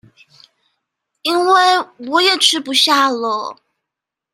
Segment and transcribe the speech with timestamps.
[1.21, 1.53] 因為
[2.09, 3.55] 我也吃不下了